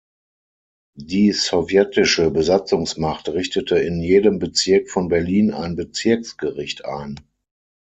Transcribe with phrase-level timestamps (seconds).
[0.97, 7.19] Die sowjetische Besatzungsmacht richtete in jedem Bezirk von Berlin ein Bezirksgericht ein.